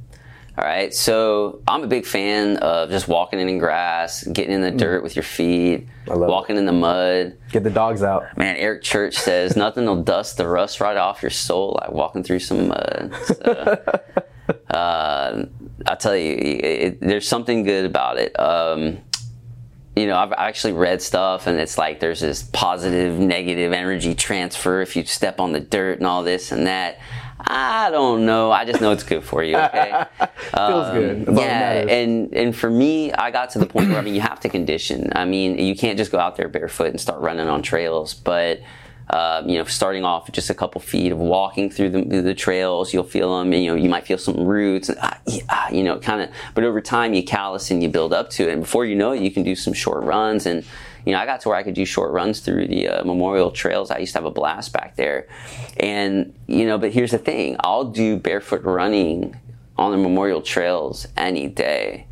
All 0.57 0.63
right. 0.63 0.93
So 0.93 1.61
I'm 1.67 1.83
a 1.83 1.87
big 1.87 2.05
fan 2.05 2.57
of 2.57 2.89
just 2.89 3.07
walking 3.07 3.39
in 3.39 3.57
grass, 3.57 4.23
getting 4.23 4.53
in 4.53 4.61
the 4.61 4.69
dirt 4.71 5.01
with 5.03 5.15
your 5.15 5.23
feet, 5.23 5.87
Mm. 6.05 6.27
Walking 6.27 6.57
in 6.57 6.65
the 6.65 6.73
mud. 6.73 7.37
Get 7.51 7.63
the 7.63 7.69
dogs 7.69 8.03
out. 8.03 8.37
Man, 8.37 8.57
Eric 8.57 8.81
Church 8.83 9.15
says 9.15 9.55
nothing 9.55 9.85
will 9.85 10.03
dust 10.03 10.35
the 10.37 10.45
rust 10.47 10.81
right 10.81 10.97
off 10.97 11.21
your 11.23 11.29
soul 11.31 11.77
like 11.81 11.91
walking 11.91 12.23
through 12.23 12.39
some 12.39 12.67
mud. 12.67 13.13
So, 13.25 13.79
uh, 14.73 15.45
I 15.85 15.95
tell 15.95 16.15
you, 16.15 16.33
it, 16.33 16.65
it, 16.65 17.01
there's 17.01 17.27
something 17.27 17.63
good 17.63 17.85
about 17.85 18.17
it. 18.17 18.37
Um, 18.39 18.99
you 19.95 20.07
know, 20.07 20.17
I've 20.17 20.33
actually 20.33 20.73
read 20.73 21.01
stuff, 21.01 21.45
and 21.45 21.59
it's 21.59 21.77
like 21.77 21.99
there's 21.99 22.19
this 22.19 22.43
positive, 22.43 23.19
negative 23.19 23.73
energy 23.73 24.15
transfer 24.15 24.81
if 24.81 24.95
you 24.95 25.05
step 25.05 25.39
on 25.39 25.51
the 25.51 25.59
dirt 25.59 25.99
and 25.99 26.07
all 26.07 26.23
this 26.23 26.51
and 26.51 26.65
that. 26.65 26.99
I 27.45 27.89
don't 27.91 28.25
know. 28.25 28.51
I 28.51 28.63
just 28.63 28.79
know 28.79 28.91
it's 28.91 29.03
good 29.03 29.23
for 29.23 29.43
you. 29.43 29.57
Okay. 29.57 30.05
Feels 30.55 30.91
good. 30.91 31.25
That's 31.25 31.37
that 31.37 31.87
Yeah, 31.87 31.93
and 31.93 32.33
and 32.33 32.55
for 32.55 32.69
me, 32.69 33.11
I 33.11 33.31
got 33.31 33.49
to 33.51 33.59
the 33.59 33.65
point 33.65 33.89
where 33.89 33.97
I 33.97 34.01
mean, 34.01 34.15
you 34.15 34.21
have 34.21 34.39
to 34.41 34.49
condition. 34.49 35.11
I 35.13 35.25
mean, 35.25 35.59
you 35.59 35.75
can't 35.75 35.97
just 35.97 36.11
go 36.11 36.19
out 36.19 36.37
there 36.37 36.47
barefoot 36.47 36.87
and 36.87 36.99
start 36.99 37.21
running 37.21 37.47
on 37.47 37.61
trails, 37.61 38.13
but. 38.13 38.61
Uh, 39.09 39.43
you 39.45 39.57
know, 39.57 39.63
starting 39.65 40.05
off 40.05 40.31
just 40.31 40.49
a 40.49 40.53
couple 40.53 40.79
feet 40.79 41.11
of 41.11 41.17
walking 41.17 41.69
through 41.69 41.89
the, 41.89 42.21
the 42.21 42.33
trails, 42.33 42.93
you'll 42.93 43.03
feel 43.03 43.37
them. 43.37 43.51
You 43.53 43.71
know, 43.71 43.75
you 43.75 43.89
might 43.89 44.07
feel 44.07 44.17
some 44.17 44.45
roots, 44.45 44.89
and, 44.89 44.97
yeah, 45.27 45.43
ah, 45.49 45.69
you 45.69 45.83
know, 45.83 45.99
kind 45.99 46.21
of. 46.21 46.29
But 46.55 46.63
over 46.63 46.81
time, 46.81 47.13
you 47.13 47.23
callus 47.23 47.69
and 47.69 47.83
you 47.83 47.89
build 47.89 48.13
up 48.13 48.29
to 48.31 48.47
it. 48.47 48.53
And 48.53 48.61
before 48.61 48.85
you 48.85 48.95
know 48.95 49.11
it, 49.11 49.21
you 49.21 49.29
can 49.29 49.43
do 49.43 49.55
some 49.55 49.73
short 49.73 50.03
runs. 50.03 50.45
And 50.45 50.65
you 51.05 51.11
know, 51.11 51.19
I 51.19 51.25
got 51.25 51.41
to 51.41 51.49
where 51.49 51.57
I 51.57 51.63
could 51.63 51.73
do 51.73 51.85
short 51.85 52.13
runs 52.13 52.39
through 52.39 52.67
the 52.67 52.87
uh, 52.87 53.03
Memorial 53.03 53.51
Trails. 53.51 53.91
I 53.91 53.97
used 53.97 54.13
to 54.13 54.19
have 54.19 54.25
a 54.25 54.31
blast 54.31 54.71
back 54.71 54.95
there. 54.95 55.27
And 55.77 56.33
you 56.47 56.65
know, 56.65 56.77
but 56.77 56.91
here's 56.91 57.11
the 57.11 57.17
thing: 57.17 57.57
I'll 57.59 57.85
do 57.85 58.17
barefoot 58.17 58.63
running 58.63 59.37
on 59.77 59.91
the 59.91 59.97
Memorial 59.97 60.41
Trails 60.41 61.07
any 61.17 61.49
day 61.49 62.07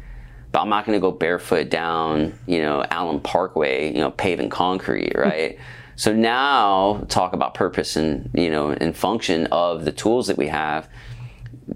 but 0.51 0.61
I'm 0.61 0.69
not 0.69 0.85
going 0.85 0.97
to 0.97 1.01
go 1.01 1.11
barefoot 1.11 1.69
down, 1.69 2.37
you 2.45 2.61
know, 2.61 2.83
Allen 2.91 3.21
Parkway, 3.21 3.93
you 3.93 3.99
know, 3.99 4.11
paving 4.11 4.49
concrete, 4.49 5.13
right? 5.15 5.57
so 5.95 6.13
now 6.13 7.05
talk 7.09 7.33
about 7.33 7.53
purpose 7.53 7.95
and, 7.95 8.29
you 8.33 8.49
know, 8.49 8.71
and 8.71 8.95
function 8.95 9.47
of 9.47 9.85
the 9.85 9.91
tools 9.91 10.27
that 10.27 10.37
we 10.37 10.47
have. 10.47 10.89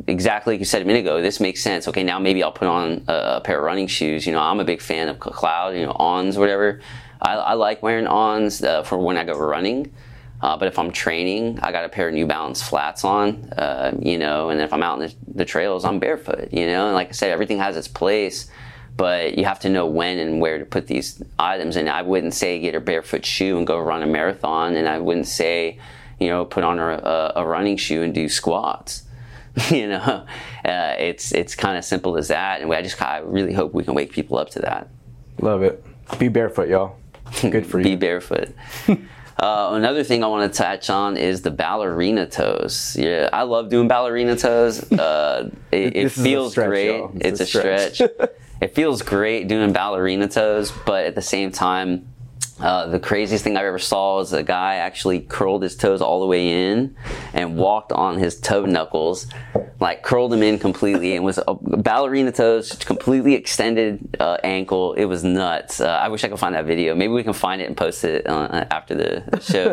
Exactly 0.07 0.53
like 0.53 0.59
you 0.59 0.65
said 0.65 0.81
a 0.81 0.85
minute 0.85 1.01
ago, 1.01 1.21
this 1.21 1.39
makes 1.39 1.61
sense. 1.61 1.87
Okay, 1.87 2.03
now 2.03 2.19
maybe 2.19 2.43
I'll 2.43 2.51
put 2.51 2.67
on 2.67 3.03
a, 3.07 3.41
pair 3.41 3.59
of 3.59 3.65
running 3.65 3.87
shoes. 3.87 4.25
You 4.25 4.33
know, 4.33 4.39
I'm 4.39 4.59
a 4.59 4.65
big 4.65 4.81
fan 4.81 5.09
of 5.09 5.19
Cloud, 5.19 5.75
you 5.75 5.85
know, 5.85 5.93
Ons, 5.93 6.37
whatever. 6.37 6.81
I, 7.21 7.33
I 7.33 7.53
like 7.53 7.81
wearing 7.81 8.07
Ons 8.07 8.63
uh, 8.63 8.83
for 8.83 8.97
when 8.97 9.17
I 9.17 9.23
go 9.23 9.37
running. 9.37 9.93
Uh, 10.41 10.57
but 10.57 10.67
if 10.67 10.77
I'm 10.77 10.91
training, 10.91 11.59
I 11.61 11.71
got 11.71 11.85
a 11.85 11.89
pair 11.89 12.09
of 12.09 12.13
New 12.13 12.27
Balance 12.27 12.61
flats 12.61 13.03
on, 13.03 13.45
uh, 13.53 13.97
you 13.99 14.17
know, 14.17 14.49
and 14.49 14.59
if 14.61 14.73
I'm 14.73 14.83
out 14.83 15.01
in 15.01 15.07
the, 15.07 15.15
the 15.33 15.45
trails, 15.45 15.85
I'm 15.85 15.97
barefoot, 15.97 16.49
you 16.51 16.67
know. 16.67 16.87
And 16.87 16.93
like 16.93 17.09
I 17.09 17.11
said, 17.13 17.31
everything 17.31 17.57
has 17.59 17.77
its 17.77 17.87
place, 17.87 18.47
but 18.97 19.37
you 19.37 19.45
have 19.45 19.59
to 19.61 19.69
know 19.69 19.85
when 19.85 20.19
and 20.19 20.39
where 20.39 20.57
to 20.57 20.65
put 20.65 20.87
these 20.87 21.21
items. 21.37 21.75
And 21.75 21.89
I 21.89 22.01
wouldn't 22.01 22.33
say 22.33 22.59
get 22.59 22.75
a 22.75 22.79
barefoot 22.79 23.25
shoe 23.25 23.57
and 23.57 23.67
go 23.67 23.79
run 23.79 24.03
a 24.03 24.07
marathon, 24.07 24.75
and 24.75 24.87
I 24.87 24.99
wouldn't 24.99 25.27
say, 25.27 25.79
you 26.19 26.27
know, 26.27 26.45
put 26.45 26.63
on 26.63 26.79
a, 26.79 27.33
a, 27.35 27.45
running 27.45 27.77
shoe 27.77 28.03
and 28.03 28.13
do 28.13 28.29
squats. 28.29 29.03
you 29.71 29.87
know, 29.87 30.25
uh, 30.65 30.95
it's 30.97 31.31
it's 31.31 31.55
kind 31.55 31.77
of 31.77 31.85
simple 31.85 32.17
as 32.17 32.27
that, 32.29 32.61
and 32.61 32.73
I 32.73 32.81
just 32.81 33.01
I 33.01 33.19
really 33.19 33.53
hope 33.53 33.73
we 33.73 33.83
can 33.83 33.93
wake 33.93 34.11
people 34.11 34.37
up 34.37 34.49
to 34.51 34.59
that. 34.59 34.89
Love 35.41 35.63
it. 35.63 35.83
Be 36.19 36.27
barefoot, 36.27 36.69
y'all. 36.69 36.97
Good 37.41 37.65
for 37.65 37.79
you. 37.79 37.83
Be 37.83 37.95
barefoot. 37.95 38.53
Uh, 39.37 39.71
another 39.73 40.01
thing 40.05 40.23
I 40.23 40.27
want 40.27 40.49
to 40.49 40.57
touch 40.57 40.89
on 40.89 41.17
is 41.17 41.41
the 41.41 41.51
ballerina 41.51 42.25
toes. 42.25 42.95
Yeah, 42.97 43.29
I 43.33 43.41
love 43.43 43.67
doing 43.67 43.89
ballerina 43.89 44.37
toes. 44.37 44.89
Uh, 44.89 45.51
it, 45.73 45.87
it 45.87 45.93
This 46.03 46.13
is 46.13 46.19
a 46.19 46.23
feels 46.23 46.51
stretch, 46.53 46.67
great. 46.69 47.03
It's, 47.15 47.25
It's 47.25 47.39
a 47.41 47.43
a 47.43 47.45
stretch. 47.45 47.93
stretch. 47.95 48.29
It 48.61 48.75
feels 48.75 49.01
great 49.01 49.47
doing 49.47 49.73
ballerina 49.73 50.27
toes, 50.27 50.71
but 50.85 51.05
at 51.05 51.15
the 51.15 51.21
same 51.21 51.51
time, 51.51 52.07
uh, 52.59 52.87
the 52.87 52.99
craziest 52.99 53.43
thing 53.43 53.57
I 53.57 53.65
ever 53.65 53.79
saw 53.79 54.15
was 54.17 54.31
a 54.31 54.41
guy 54.43 54.75
actually 54.75 55.19
curled 55.19 55.61
his 55.63 55.75
toes 55.75 56.01
all 56.01 56.21
the 56.21 56.25
way 56.25 56.71
in 56.71 56.95
and 57.33 57.57
walked 57.57 57.91
on 57.91 58.17
his 58.17 58.39
toe 58.39 58.65
knuckles, 58.65 59.27
like 59.81 60.03
curled 60.03 60.31
them 60.31 60.41
in 60.41 60.57
completely, 60.57 61.15
and 61.15 61.25
was 61.25 61.37
a 61.47 61.53
ballerina 61.53 62.31
toes, 62.31 62.71
completely 62.71 63.33
extended 63.33 64.15
uh, 64.21 64.37
ankle. 64.43 64.93
It 64.93 65.03
was 65.05 65.23
nuts. 65.23 65.81
Uh, 65.81 65.87
I 65.89 66.07
wish 66.07 66.23
I 66.23 66.29
could 66.29 66.39
find 66.39 66.55
that 66.55 66.65
video. 66.65 66.95
Maybe 66.95 67.11
we 67.11 67.23
can 67.23 67.33
find 67.33 67.61
it 67.61 67.65
and 67.65 67.75
post 67.75 68.03
it 68.05 68.25
uh, 68.25 68.65
after 68.71 68.95
the 68.95 69.39
show. 69.41 69.71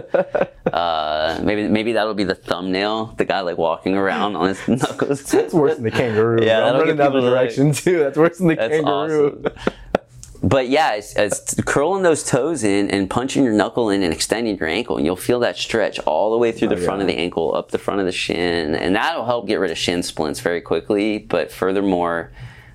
uh, 0.72 1.40
maybe 1.42 1.68
maybe 1.68 1.92
that'll 1.92 2.14
be 2.14 2.24
the 2.24 2.34
thumbnail. 2.34 3.14
The 3.16 3.24
guy 3.24 3.40
like 3.40 3.58
walking 3.58 3.96
around 3.96 4.34
on 4.34 4.48
his 4.48 4.66
knuckles. 4.68 5.22
That's 5.30 5.54
worse 5.54 5.74
than 5.76 5.84
the 5.84 5.90
kangaroo. 5.92 6.44
Yeah, 6.44 6.58
I'm 6.58 6.64
that'll 6.64 6.80
running 6.80 6.96
get 6.96 7.02
that 7.02 7.08
people 7.10 7.20
to, 7.20 7.26
like- 7.30 7.34
direction 7.50 7.72
too. 7.72 7.98
That's 8.00 8.18
worse 8.18 8.38
than 8.38 8.48
the 8.48 8.54
That's 8.56 8.74
kangaroo. 8.74 9.42
awesome. 9.44 9.72
But 10.42 10.68
yeah, 10.68 10.94
it's, 10.94 11.14
it's 11.14 11.54
curling 11.62 12.02
those 12.02 12.24
toes 12.24 12.64
in 12.64 12.90
and 12.90 13.08
punching 13.08 13.44
your 13.44 13.52
knuckle 13.52 13.90
in 13.90 14.02
and 14.02 14.12
extending 14.12 14.58
your 14.58 14.68
ankle, 14.68 14.96
and 14.96 15.06
you'll 15.06 15.14
feel 15.14 15.38
that 15.40 15.56
stretch 15.56 16.00
all 16.00 16.32
the 16.32 16.38
way 16.38 16.50
through 16.50 16.68
the 16.68 16.76
front 16.76 16.98
yeah. 16.98 17.04
of 17.04 17.08
the 17.08 17.16
ankle, 17.16 17.54
up 17.54 17.70
the 17.70 17.78
front 17.78 18.00
of 18.00 18.06
the 18.06 18.12
shin, 18.12 18.74
and 18.74 18.96
that'll 18.96 19.24
help 19.24 19.46
get 19.46 19.60
rid 19.60 19.70
of 19.70 19.78
shin 19.78 20.02
splints 20.02 20.40
very 20.40 20.60
quickly. 20.60 21.18
But 21.18 21.52
furthermore, 21.52 22.32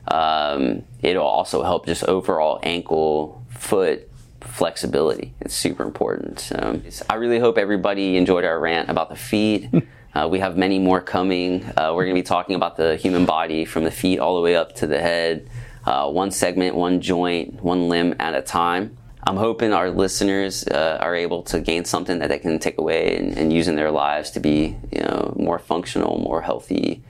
um, 0.07 0.83
it'll 1.01 1.25
also 1.25 1.61
help 1.63 1.85
just 1.85 2.05
overall 2.05 2.59
ankle, 2.63 3.45
foot 3.49 4.09
flexibility. 4.39 5.33
It's 5.41 5.53
super 5.53 5.83
important. 5.83 6.39
So 6.39 6.81
I 7.09 7.15
really 7.15 7.39
hope 7.39 7.57
everybody 7.57 8.15
enjoyed 8.15 8.45
our 8.45 8.59
rant 8.59 8.89
about 8.89 9.09
the 9.09 9.17
feet. 9.17 9.69
Uh, 10.15 10.27
we 10.27 10.39
have 10.39 10.57
many 10.57 10.79
more 10.79 10.99
coming. 10.99 11.63
Uh, 11.77 11.91
we're 11.93 12.03
going 12.03 12.15
to 12.15 12.19
be 12.19 12.25
talking 12.25 12.55
about 12.55 12.75
the 12.75 12.95
human 12.95 13.23
body 13.23 13.65
from 13.65 13.83
the 13.83 13.91
feet 13.91 14.17
all 14.17 14.35
the 14.35 14.41
way 14.41 14.55
up 14.55 14.73
to 14.73 14.87
the 14.87 14.99
head, 14.99 15.47
uh, 15.87 16.09
one 16.09 16.31
segment, 16.31 16.75
one 16.75 16.99
joint, 16.99 17.63
one 17.63 17.87
limb 17.87 18.13
at 18.19 18.35
a 18.35 18.41
time. 18.41 18.97
I'm 19.25 19.37
hoping 19.37 19.71
our 19.71 19.89
listeners 19.89 20.67
uh, 20.67 20.97
are 20.99 21.15
able 21.15 21.43
to 21.43 21.61
gain 21.61 21.85
something 21.85 22.19
that 22.19 22.27
they 22.27 22.39
can 22.39 22.59
take 22.59 22.77
away 22.77 23.15
and, 23.15 23.37
and 23.37 23.53
use 23.53 23.69
in 23.69 23.77
their 23.77 23.89
lives 23.89 24.31
to 24.31 24.41
be, 24.41 24.75
you 24.91 25.01
know, 25.01 25.33
more 25.37 25.59
functional, 25.59 26.17
more 26.19 26.41
healthy, 26.41 27.03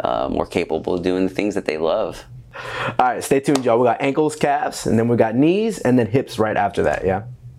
uh, 0.00 0.28
more 0.30 0.46
capable 0.46 0.94
of 0.94 1.02
doing 1.02 1.26
the 1.28 1.34
things 1.34 1.54
that 1.54 1.66
they 1.66 1.76
love. 1.76 2.24
All 2.98 3.06
right, 3.06 3.22
stay 3.22 3.40
tuned, 3.40 3.62
y'all. 3.64 3.78
We 3.78 3.84
got 3.84 4.00
ankles, 4.00 4.36
calves, 4.36 4.86
and 4.86 4.98
then 4.98 5.06
we 5.08 5.16
got 5.16 5.34
knees, 5.34 5.78
and 5.80 5.98
then 5.98 6.06
hips 6.06 6.38
right 6.38 6.56
after 6.56 6.84
that. 6.84 7.04
Yeah. 7.04 7.24